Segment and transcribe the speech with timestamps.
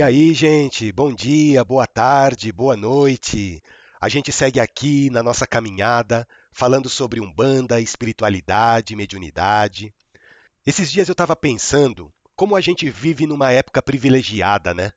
[0.00, 3.60] E aí, gente, bom dia, boa tarde, boa noite.
[4.00, 9.94] A gente segue aqui na nossa caminhada, falando sobre umbanda, espiritualidade, mediunidade.
[10.64, 14.92] Esses dias eu estava pensando como a gente vive numa época privilegiada, né?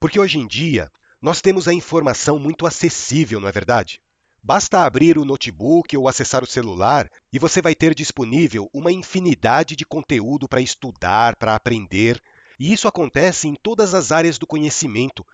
[0.00, 0.90] Porque hoje em dia
[1.22, 4.02] nós temos a informação muito acessível, não é verdade?
[4.42, 9.76] Basta abrir o notebook ou acessar o celular e você vai ter disponível uma infinidade
[9.76, 12.20] de conteúdo para estudar, para aprender
[12.60, 15.26] e isso acontece em todas as áreas do conhecimento.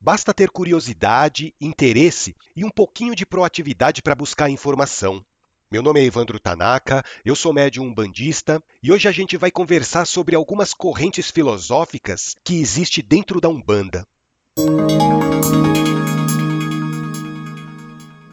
[0.00, 5.24] Basta ter curiosidade, interesse e um pouquinho de proatividade para buscar informação.
[5.70, 10.06] Meu nome é Evandro Tanaka, eu sou médium bandista e hoje a gente vai conversar
[10.06, 14.08] sobre algumas correntes filosóficas que existem dentro da Umbanda.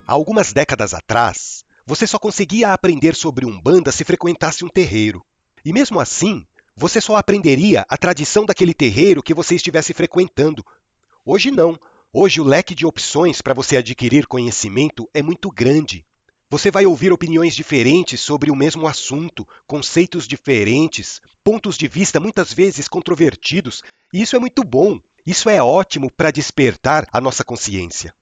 [0.08, 5.25] Há algumas décadas atrás, você só conseguia aprender sobre Umbanda se frequentasse um terreiro.
[5.63, 10.64] E mesmo assim, você só aprenderia a tradição daquele terreiro que você estivesse frequentando.
[11.25, 11.78] Hoje não.
[12.12, 16.06] Hoje o leque de opções para você adquirir conhecimento é muito grande.
[16.50, 22.52] Você vai ouvir opiniões diferentes sobre o mesmo assunto, conceitos diferentes, pontos de vista muitas
[22.52, 25.00] vezes controvertidos, e isso é muito bom.
[25.23, 28.16] Isso é ótimo para despertar a nossa consciência.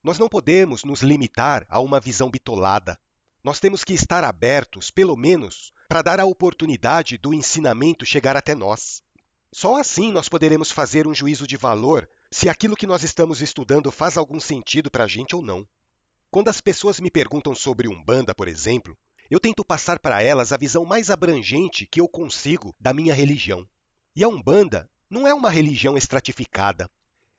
[0.00, 2.98] Nós não podemos nos limitar a uma visão bitolada.
[3.42, 8.54] Nós temos que estar abertos, pelo menos, para dar a oportunidade do ensinamento chegar até
[8.54, 9.02] nós.
[9.52, 13.92] Só assim nós poderemos fazer um juízo de valor se aquilo que nós estamos estudando
[13.92, 15.68] faz algum sentido para a gente ou não.
[16.30, 18.96] Quando as pessoas me perguntam sobre Umbanda, por exemplo,
[19.30, 23.68] eu tento passar para elas a visão mais abrangente que eu consigo da minha religião.
[24.16, 26.88] E a Umbanda não é uma religião estratificada.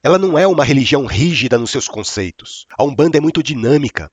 [0.03, 2.67] Ela não é uma religião rígida nos seus conceitos.
[2.77, 4.11] A Umbanda é muito dinâmica.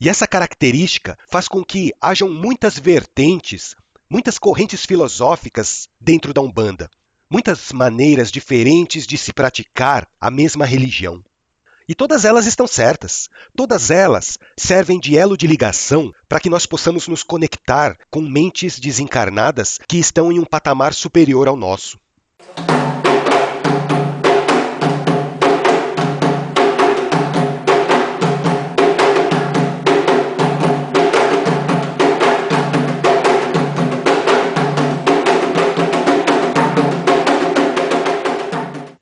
[0.00, 3.76] E essa característica faz com que hajam muitas vertentes,
[4.08, 6.88] muitas correntes filosóficas dentro da Umbanda,
[7.30, 11.22] muitas maneiras diferentes de se praticar a mesma religião.
[11.86, 13.28] E todas elas estão certas.
[13.54, 18.78] Todas elas servem de elo de ligação para que nós possamos nos conectar com mentes
[18.78, 21.98] desencarnadas que estão em um patamar superior ao nosso.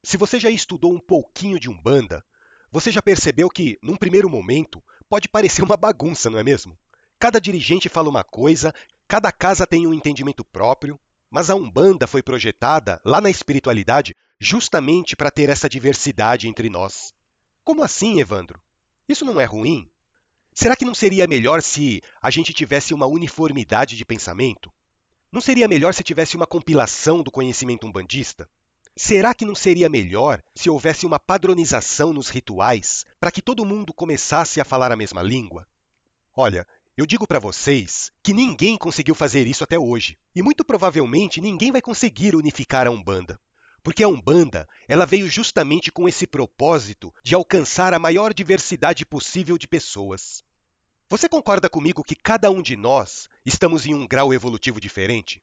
[0.09, 2.25] Se você já estudou um pouquinho de Umbanda,
[2.73, 6.79] você já percebeu que, num primeiro momento, pode parecer uma bagunça, não é mesmo?
[7.19, 8.73] Cada dirigente fala uma coisa,
[9.07, 10.99] cada casa tem um entendimento próprio,
[11.31, 17.13] mas a Umbanda foi projetada lá na espiritualidade justamente para ter essa diversidade entre nós.
[17.63, 18.63] Como assim, Evandro?
[19.07, 19.91] Isso não é ruim?
[20.55, 24.73] Será que não seria melhor se a gente tivesse uma uniformidade de pensamento?
[25.31, 28.49] Não seria melhor se tivesse uma compilação do conhecimento umbandista?
[29.01, 33.95] Será que não seria melhor se houvesse uma padronização nos rituais para que todo mundo
[33.95, 35.69] começasse a falar a mesma língua?
[36.37, 36.67] Olha,
[36.97, 41.71] eu digo para vocês que ninguém conseguiu fazer isso até hoje, e muito provavelmente ninguém
[41.71, 43.41] vai conseguir unificar a Umbanda.
[43.85, 49.57] Porque a Umbanda, ela veio justamente com esse propósito de alcançar a maior diversidade possível
[49.57, 50.43] de pessoas.
[51.09, 55.41] Você concorda comigo que cada um de nós estamos em um grau evolutivo diferente?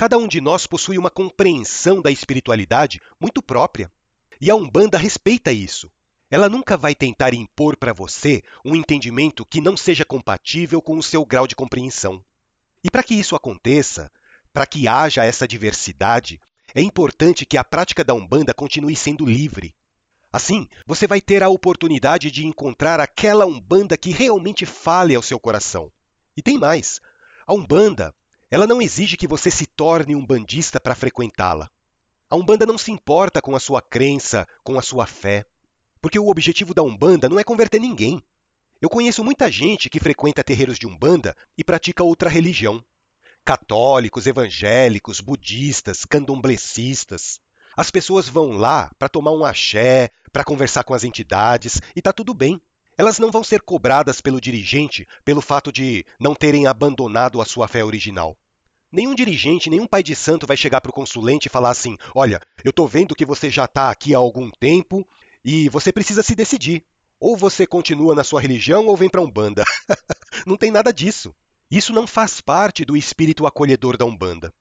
[0.00, 3.92] Cada um de nós possui uma compreensão da espiritualidade muito própria.
[4.40, 5.90] E a Umbanda respeita isso.
[6.30, 11.02] Ela nunca vai tentar impor para você um entendimento que não seja compatível com o
[11.02, 12.24] seu grau de compreensão.
[12.82, 14.10] E para que isso aconteça,
[14.54, 16.40] para que haja essa diversidade,
[16.74, 19.76] é importante que a prática da Umbanda continue sendo livre.
[20.32, 25.38] Assim, você vai ter a oportunidade de encontrar aquela Umbanda que realmente fale ao seu
[25.38, 25.92] coração.
[26.34, 27.00] E tem mais:
[27.46, 28.14] a Umbanda
[28.50, 31.70] ela não exige que você se torne um bandista para frequentá-la.
[32.28, 35.44] A Umbanda não se importa com a sua crença, com a sua fé,
[36.00, 38.22] porque o objetivo da Umbanda não é converter ninguém.
[38.80, 42.84] Eu conheço muita gente que frequenta terreiros de Umbanda e pratica outra religião.
[43.44, 47.40] Católicos, evangélicos, budistas, candomblecistas.
[47.76, 52.12] As pessoas vão lá para tomar um axé, para conversar com as entidades e tá
[52.12, 52.60] tudo bem.
[53.00, 57.66] Elas não vão ser cobradas pelo dirigente pelo fato de não terem abandonado a sua
[57.66, 58.38] fé original.
[58.92, 62.42] Nenhum dirigente, nenhum pai de santo vai chegar para o consulente e falar assim: olha,
[62.62, 65.08] eu estou vendo que você já está aqui há algum tempo
[65.42, 66.84] e você precisa se decidir.
[67.18, 69.64] Ou você continua na sua religião ou vem para a Umbanda.
[70.46, 71.34] não tem nada disso.
[71.70, 74.52] Isso não faz parte do espírito acolhedor da Umbanda.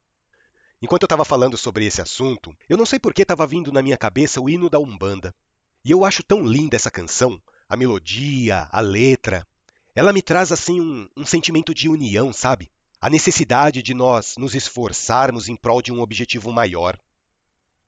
[0.81, 3.81] Enquanto eu estava falando sobre esse assunto, eu não sei por que estava vindo na
[3.81, 5.35] minha cabeça o hino da Umbanda.
[5.83, 9.45] E eu acho tão linda essa canção, a melodia, a letra.
[9.93, 12.71] Ela me traz assim um, um sentimento de união, sabe?
[12.99, 16.99] A necessidade de nós nos esforçarmos em prol de um objetivo maior.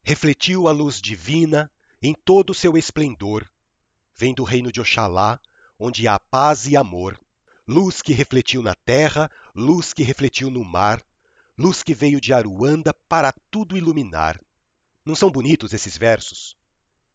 [0.04, 3.50] Refletiu a luz divina, em todo o seu esplendor.
[4.18, 5.39] Vem do reino de Oxalá,
[5.80, 7.19] onde há paz e amor.
[7.68, 11.04] Luz que refletiu na terra, luz que refletiu no mar,
[11.57, 14.39] luz que veio de Aruanda para tudo iluminar.
[15.06, 16.56] Não são bonitos esses versos?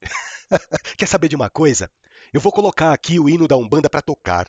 [0.97, 1.91] Quer saber de uma coisa?
[2.33, 4.49] Eu vou colocar aqui o hino da Umbanda para tocar.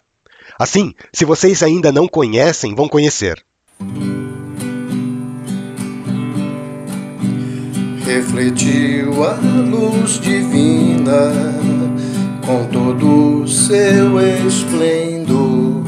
[0.59, 3.43] Assim, se vocês ainda não conhecem, vão conhecer.
[8.05, 11.33] Refletiu a luz divina
[12.45, 15.83] com todo o seu esplendor.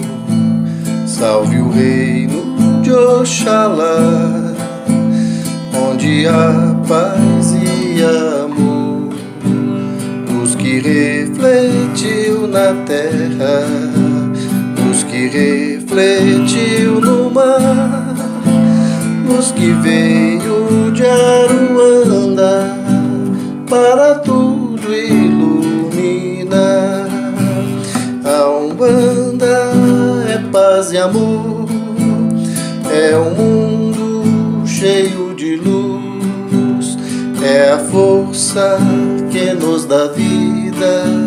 [1.08, 3.98] Salve o reino de Oxalá,
[5.74, 9.14] onde há paz e amor.
[10.30, 10.80] Luz que
[12.00, 13.66] refletiu na terra,
[14.78, 18.16] luz que refletiu no mar,
[19.28, 22.78] luz que veio de Aruanda
[23.70, 26.50] para tudo iluminar.
[28.24, 29.74] A Umbanda
[30.30, 31.68] é paz e amor,
[32.90, 36.98] é um mundo cheio de luz,
[37.44, 38.78] é a força
[39.32, 41.19] que nos dá vida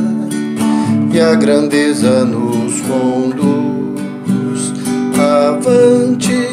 [1.12, 4.72] e a grandeza nos conduz.
[5.18, 6.48] Avante,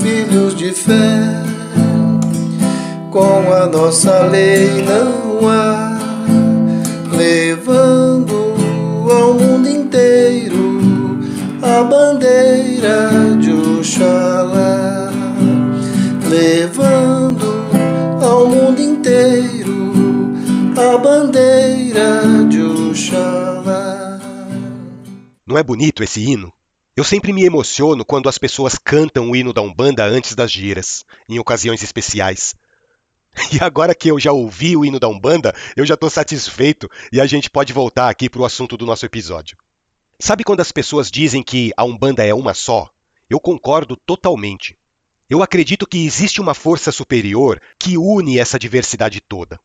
[0.00, 1.42] filhos de fé,
[3.10, 5.98] com a nossa lei não há,
[7.16, 8.54] levando
[9.10, 11.18] ao mundo inteiro
[11.62, 13.13] a bandeira
[25.54, 26.52] Não é bonito esse hino?
[26.96, 31.04] Eu sempre me emociono quando as pessoas cantam o hino da Umbanda antes das giras,
[31.30, 32.56] em ocasiões especiais.
[33.52, 37.20] E agora que eu já ouvi o hino da Umbanda, eu já estou satisfeito e
[37.20, 39.56] a gente pode voltar aqui para o assunto do nosso episódio.
[40.18, 42.90] Sabe quando as pessoas dizem que a Umbanda é uma só?
[43.30, 44.76] Eu concordo totalmente.
[45.30, 49.60] Eu acredito que existe uma força superior que une essa diversidade toda.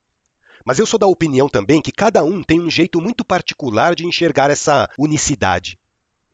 [0.65, 4.05] Mas eu sou da opinião também que cada um tem um jeito muito particular de
[4.05, 5.79] enxergar essa unicidade.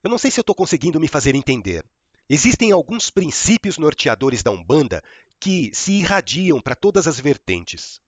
[0.03, 1.83] Eu não sei se eu estou conseguindo me fazer entender.
[2.27, 5.03] Existem alguns princípios norteadores da Umbanda
[5.39, 7.99] que se irradiam para todas as vertentes.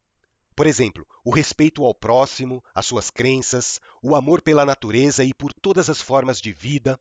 [0.56, 5.54] Por exemplo, o respeito ao próximo, às suas crenças, o amor pela natureza e por
[5.54, 7.00] todas as formas de vida,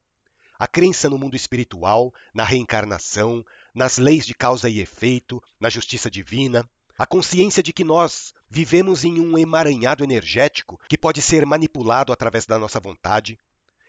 [0.59, 3.43] a crença no mundo espiritual, na reencarnação,
[3.75, 9.05] nas leis de causa e efeito, na justiça divina, a consciência de que nós vivemos
[9.05, 13.39] em um emaranhado energético que pode ser manipulado através da nossa vontade.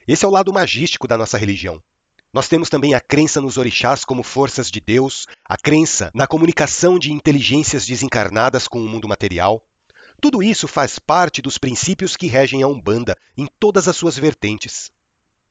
[0.06, 1.82] Esse é o lado magístico da nossa religião.
[2.34, 7.00] Nós temos também a crença nos orixás como forças de Deus, a crença na comunicação
[7.00, 9.66] de inteligências desencarnadas com o mundo material.
[10.22, 14.92] Tudo isso faz parte dos princípios que regem a Umbanda em todas as suas vertentes.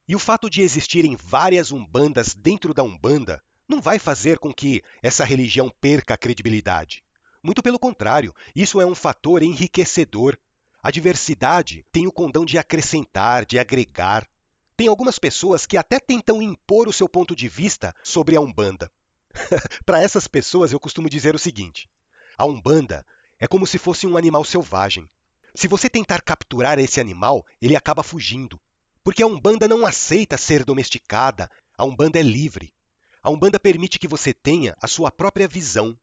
[0.06, 4.82] E o fato de existirem várias Umbandas dentro da Umbanda não vai fazer com que
[5.02, 7.05] essa religião perca a credibilidade.
[7.46, 10.36] Muito pelo contrário, isso é um fator enriquecedor.
[10.82, 14.28] A diversidade tem o condão de acrescentar, de agregar.
[14.76, 18.90] Tem algumas pessoas que até tentam impor o seu ponto de vista sobre a Umbanda.
[19.86, 21.88] Para essas pessoas, eu costumo dizer o seguinte:
[22.36, 23.06] a Umbanda
[23.38, 25.06] é como se fosse um animal selvagem.
[25.54, 28.60] Se você tentar capturar esse animal, ele acaba fugindo.
[29.04, 32.74] Porque a Umbanda não aceita ser domesticada, a Umbanda é livre.
[33.22, 35.96] A Umbanda permite que você tenha a sua própria visão.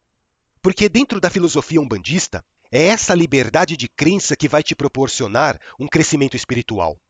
[0.64, 5.90] Porque dentro da filosofia umbandista, é essa liberdade de crença que vai te proporcionar um
[5.90, 7.02] crescimento espiritual.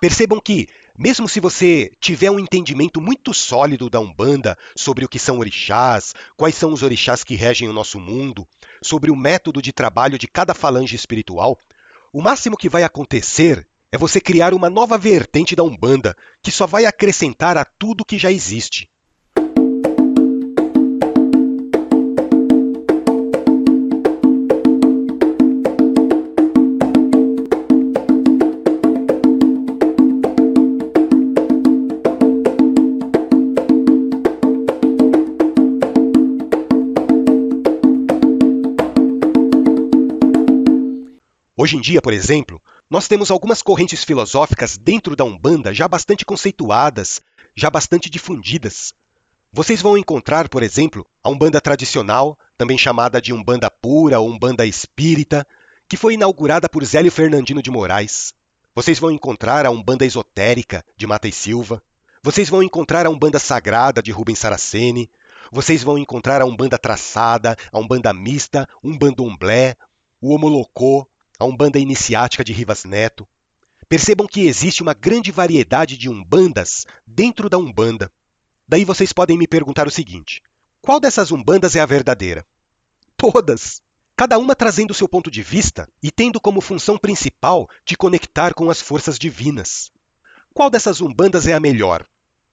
[0.00, 0.66] Percebam que,
[0.98, 6.14] mesmo se você tiver um entendimento muito sólido da Umbanda sobre o que são orixás,
[6.38, 8.48] quais são os orixás que regem o nosso mundo,
[8.82, 11.58] sobre o método de trabalho de cada falange espiritual,
[12.14, 16.66] o máximo que vai acontecer é você criar uma nova vertente da Umbanda que só
[16.66, 18.90] vai acrescentar a tudo que já existe.
[41.62, 46.24] Hoje em dia, por exemplo, nós temos algumas correntes filosóficas dentro da Umbanda já bastante
[46.24, 47.20] conceituadas,
[47.56, 48.92] já bastante difundidas.
[49.52, 54.66] Vocês vão encontrar, por exemplo, a Umbanda tradicional, também chamada de Umbanda pura ou Umbanda
[54.66, 55.46] espírita,
[55.88, 58.34] que foi inaugurada por Zélio Fernandino de Moraes.
[58.74, 61.80] Vocês vão encontrar a Umbanda esotérica de Mata e Silva.
[62.24, 65.08] Vocês vão encontrar a Umbanda sagrada de Rubens Saraceni.
[65.52, 69.76] Vocês vão encontrar a Umbanda traçada, a Umbanda mista, Umbanda umblé,
[70.20, 71.08] o Homolocô,
[71.42, 73.28] a Umbanda Iniciática de Rivas Neto.
[73.88, 78.12] Percebam que existe uma grande variedade de umbandas dentro da Umbanda.
[78.66, 80.40] Daí vocês podem me perguntar o seguinte:
[80.80, 82.46] qual dessas umbandas é a verdadeira?
[83.16, 83.82] Todas!
[84.14, 88.70] Cada uma trazendo seu ponto de vista e tendo como função principal de conectar com
[88.70, 89.90] as forças divinas.
[90.54, 92.06] Qual dessas umbandas é a melhor?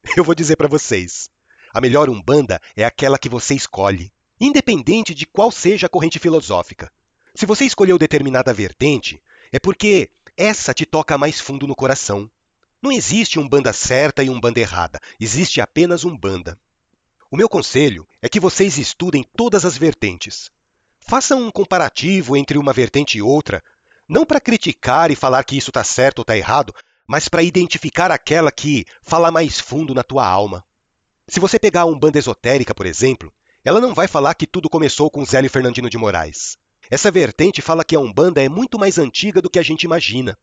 [0.17, 1.29] Eu vou dizer para vocês.
[1.75, 6.91] A melhor umbanda é aquela que você escolhe, independente de qual seja a corrente filosófica.
[7.35, 9.21] Se você escolheu determinada vertente,
[9.51, 12.29] é porque essa te toca mais fundo no coração.
[12.81, 16.57] Não existe um banda certa e um banda errada, existe apenas um banda.
[17.31, 20.49] O meu conselho é que vocês estudem todas as vertentes.
[20.99, 23.63] Façam um comparativo entre uma vertente e outra,
[24.07, 26.73] não para criticar e falar que isso está certo ou está errado,
[27.07, 30.63] mas para identificar aquela que fala mais fundo na tua alma.
[31.27, 33.33] Se você pegar um banda esotérica, por exemplo,
[33.65, 36.58] ela não vai falar que tudo começou com Zélio Fernandino de Moraes.
[36.89, 40.37] Essa vertente fala que a Umbanda é muito mais antiga do que a gente imagina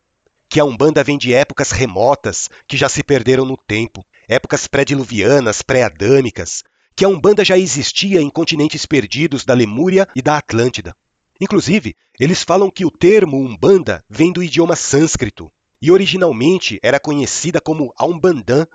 [0.49, 5.61] que a Umbanda vem de épocas remotas que já se perderam no tempo, épocas pré-diluvianas,
[5.61, 6.63] pré-adâmicas,
[6.95, 10.95] que a Umbanda já existia em continentes perdidos da Lemúria e da Atlântida.
[11.39, 15.51] Inclusive, eles falam que o termo Umbanda vem do idioma sânscrito
[15.81, 18.65] e originalmente era conhecida como Aumbandã,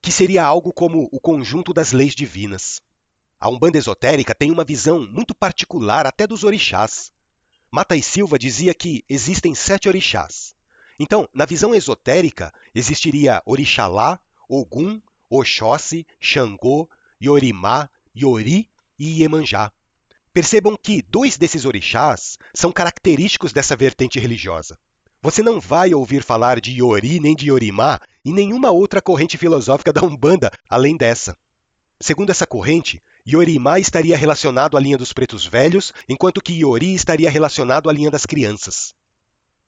[0.00, 2.82] que seria algo como o conjunto das leis divinas.
[3.40, 7.10] A Umbanda esotérica tem uma visão muito particular até dos orixás.
[7.74, 10.52] Mata e Silva dizia que existem sete orixás.
[11.00, 15.00] Então, na visão esotérica, existiria Orixalá, Ogum,
[15.30, 19.72] Oxóssi, Xangô, Yorimá, Yori e Iemanjá.
[20.34, 24.78] Percebam que dois desses orixás são característicos dessa vertente religiosa.
[25.22, 29.94] Você não vai ouvir falar de Yori nem de Yorimá em nenhuma outra corrente filosófica
[29.94, 31.34] da Umbanda além dessa.
[32.02, 37.30] Segundo essa corrente, Yorimá estaria relacionado à linha dos pretos velhos, enquanto que Yori estaria
[37.30, 38.92] relacionado à linha das crianças.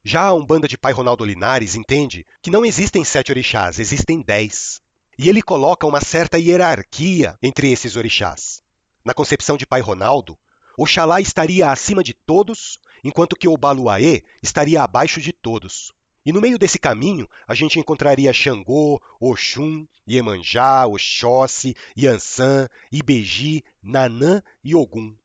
[0.03, 4.81] Já a Umbanda de Pai Ronaldo Linares entende que não existem sete orixás, existem dez.
[5.17, 8.61] E ele coloca uma certa hierarquia entre esses orixás.
[9.05, 10.37] Na concepção de Pai Ronaldo,
[10.77, 15.93] Oxalá estaria acima de todos, enquanto que o Baluaê estaria abaixo de todos.
[16.25, 24.41] E no meio desse caminho, a gente encontraria Xangô, Oxum, Iemanjá, Oxóssi, Yansan, Ibeji, Nanã
[24.63, 25.17] e Ogum.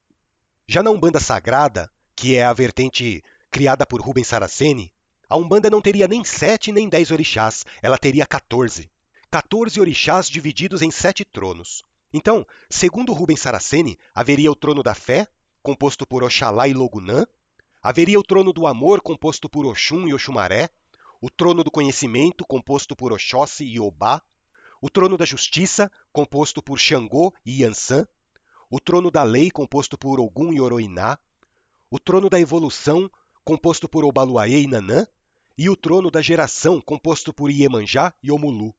[0.67, 4.93] Já na Umbanda Sagrada, que é a vertente criada por Rubens Saraceni,
[5.27, 8.91] a Umbanda não teria nem sete nem dez orixás, ela teria 14.
[9.31, 11.81] 14 orixás divididos em sete tronos.
[12.13, 15.27] Então, segundo Rubens Saraceni, haveria o trono da fé,
[15.61, 17.25] composto por Oxalá e Logunã,
[17.81, 20.69] haveria o trono do amor, composto por Oxum e Oxumaré,
[21.21, 24.21] o trono do conhecimento, composto por Oxóssi e Obá,
[24.81, 28.05] o trono da justiça, composto por Xangô e Yansan,
[28.71, 31.17] o trono da lei, composto por Ogum e Oroiná,
[31.91, 33.09] o trono da evolução,
[33.43, 35.05] composto por Obaluaê e Nanã,
[35.57, 38.75] e o trono da geração, composto por Iemanjá e Omulu.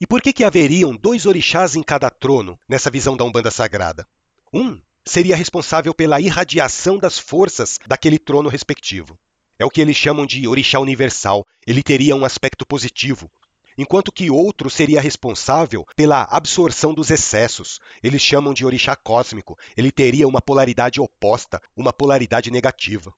[0.00, 4.06] E por que, que haveriam dois orixás em cada trono, nessa visão da Umbanda Sagrada?
[4.52, 9.18] Um seria responsável pela irradiação das forças daquele trono respectivo.
[9.58, 13.30] É o que eles chamam de orixá universal, ele teria um aspecto positivo,
[13.78, 17.80] enquanto que outro seria responsável pela absorção dos excessos.
[18.02, 23.14] Eles chamam de orixá cósmico, ele teria uma polaridade oposta, uma polaridade negativa.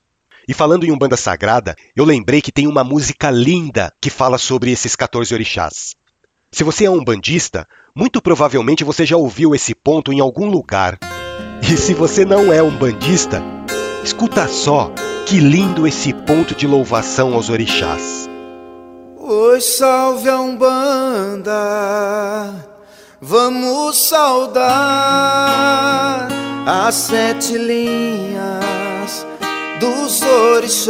[0.47, 4.71] E falando em Umbanda Sagrada, eu lembrei que tem uma música linda que fala sobre
[4.71, 5.95] esses 14 orixás.
[6.50, 10.99] Se você é um bandista, muito provavelmente você já ouviu esse ponto em algum lugar.
[11.61, 13.42] E se você não é um bandista,
[14.02, 14.90] escuta só
[15.29, 18.27] que lindo esse ponto de louvação aos orixás.
[19.19, 21.55] Oi, salve a Umbanda,
[23.21, 24.69] vamos saudar
[26.65, 29.27] as sete linhas
[29.79, 30.89] dos orixás.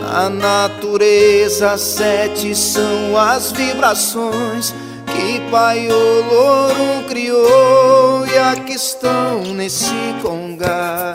[0.00, 4.74] Na natureza, sete são as vibrações
[5.06, 11.14] que Pai Olorum criou e aqui estão nesse congá.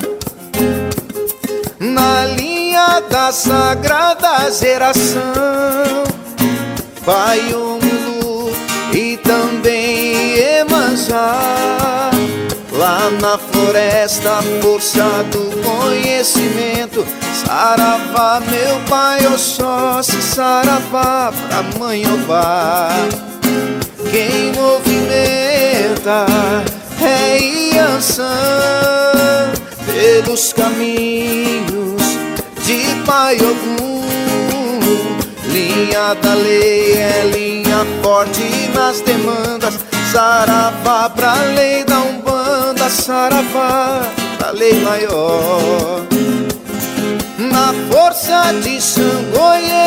[3.08, 6.04] Da sagrada geração,
[7.06, 8.52] Pai Omulu
[8.94, 12.12] e também Emanjá
[12.74, 17.06] Lá na floresta, força do conhecimento.
[17.34, 22.90] Saravá, meu pai Oxóssi Saravá, pra mãe Obá
[24.12, 26.26] Quem movimenta
[27.02, 28.30] é Iansã
[29.86, 32.29] Pelos caminhos
[32.70, 34.02] de Pai Ogum
[35.52, 39.80] Linha da lei é linha forte nas demandas
[40.12, 44.04] Saravá pra lei da Umbanda Saravá
[44.38, 46.06] pra lei maior
[47.40, 49.80] na força de Xangô e.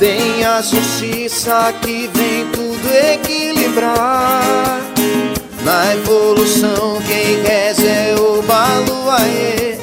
[0.00, 4.80] Tem a justiça que vem tudo equilibrar.
[5.62, 9.78] Na evolução, quem reza é o Baluaê,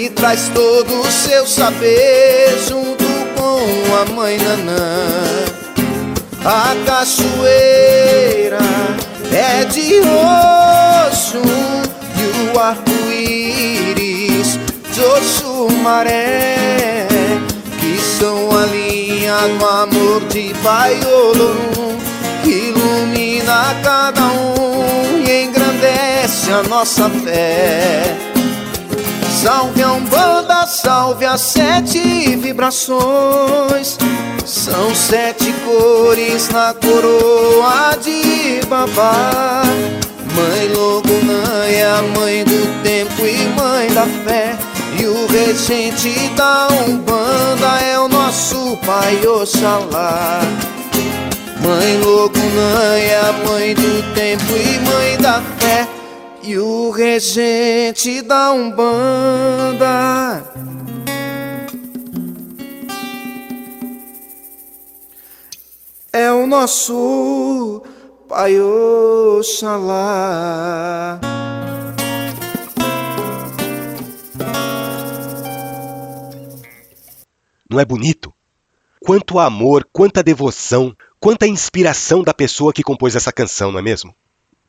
[0.00, 3.04] que traz todo o seu saber junto
[3.36, 3.60] com
[4.00, 5.44] a mãe Nanã.
[6.42, 8.56] A cachoeira
[9.30, 11.42] é de roxo
[12.16, 14.58] e o arco-íris
[14.90, 17.06] de Oxumaré,
[17.78, 21.98] que são a linha do amor de Pai Olorum,
[22.42, 28.29] que ilumina cada um e engrandece a nossa fé.
[29.42, 33.96] Salve a Umbanda, salve as sete vibrações.
[34.44, 39.62] São sete cores na coroa de babá.
[40.36, 44.58] Mãe Logunã é a mãe do tempo e mãe da fé.
[44.98, 50.42] E o regente da Umbanda é o nosso pai Oxalá.
[51.62, 55.88] Mãe Logunã é a mãe do tempo e mãe da fé.
[56.42, 60.42] E o regente da Umbanda
[66.12, 67.82] é o nosso
[68.26, 68.58] Pai
[69.38, 70.00] Oxalá.
[77.68, 78.32] Não é bonito?
[78.98, 84.14] Quanto amor, quanta devoção, quanta inspiração da pessoa que compôs essa canção, não é mesmo?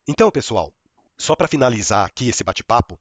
[0.07, 0.75] Então, pessoal,
[1.21, 2.99] só para finalizar aqui esse bate-papo,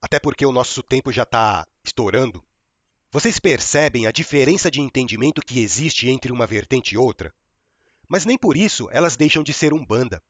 [0.00, 2.44] até porque o nosso tempo já está estourando,
[3.10, 7.32] vocês percebem a diferença de entendimento que existe entre uma vertente e outra?
[8.08, 10.22] Mas nem por isso elas deixam de ser umbanda.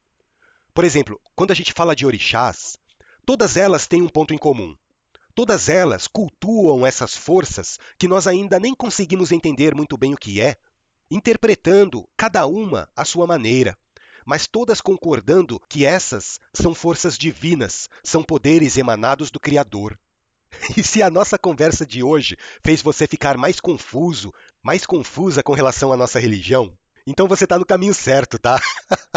[0.72, 2.76] Por exemplo, quando a gente fala de orixás,
[3.26, 4.76] todas elas têm um ponto em comum.
[5.34, 10.40] Todas elas cultuam essas forças que nós ainda nem conseguimos entender muito bem o que
[10.40, 10.56] é,
[11.10, 13.76] interpretando cada uma à sua maneira,
[14.26, 19.98] mas todas concordando que essas são forças divinas, são poderes emanados do Criador.
[20.76, 24.30] E se a nossa conversa de hoje fez você ficar mais confuso,
[24.62, 28.60] mais confusa com relação à nossa religião, então você está no caminho certo, tá?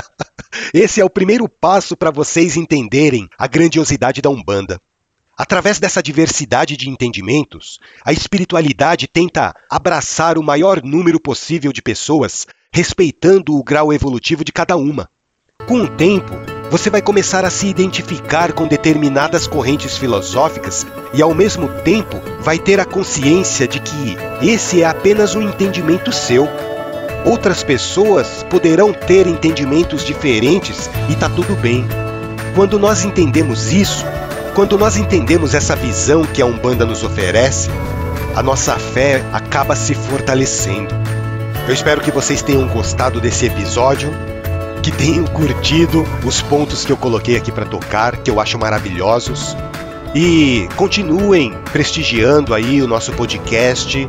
[0.74, 4.82] Esse é o primeiro passo para vocês entenderem a grandiosidade da Umbanda.
[5.38, 12.48] Através dessa diversidade de entendimentos, a espiritualidade tenta abraçar o maior número possível de pessoas,
[12.73, 15.10] respeitando o grau evolutivo de cada uma.
[15.67, 16.34] Com o tempo,
[16.69, 22.60] você vai começar a se identificar com determinadas correntes filosóficas e, ao mesmo tempo, vai
[22.60, 26.47] ter a consciência de que esse é apenas um entendimento seu
[27.27, 31.86] Outras pessoas poderão ter entendimentos diferentes e tá tudo bem.
[32.56, 34.06] Quando nós entendemos isso,
[34.56, 37.69] quando nós entendemos essa visão que a Umbanda nos oferece,
[38.34, 40.95] a nossa fé acaba se fortalecendo.
[41.67, 44.10] Eu espero que vocês tenham gostado desse episódio,
[44.82, 49.53] que tenham curtido os pontos que eu coloquei aqui para tocar, que eu acho maravilhosos.
[50.15, 54.08] E continuem prestigiando aí o nosso podcast,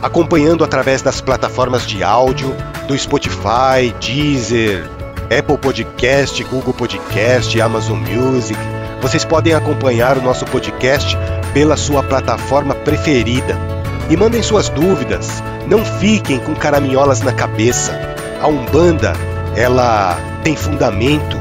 [0.00, 2.56] acompanhando através das plataformas de áudio
[2.88, 4.88] do Spotify, Deezer,
[5.24, 8.58] Apple Podcast, Google Podcast, Amazon Music.
[9.02, 11.14] Vocês podem acompanhar o nosso podcast
[11.52, 13.75] pela sua plataforma preferida.
[14.08, 17.98] E mandem suas dúvidas, não fiquem com caraminholas na cabeça.
[18.40, 19.12] A Umbanda,
[19.56, 21.36] ela tem fundamento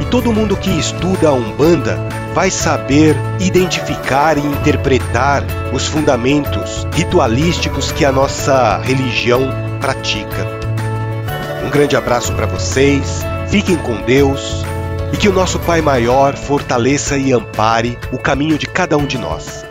[0.00, 1.98] e todo mundo que estuda a Umbanda
[2.34, 9.48] vai saber identificar e interpretar os fundamentos ritualísticos que a nossa religião
[9.80, 10.46] pratica.
[11.64, 14.64] Um grande abraço para vocês, fiquem com Deus
[15.12, 19.18] e que o nosso Pai Maior fortaleça e ampare o caminho de cada um de
[19.18, 19.69] nós.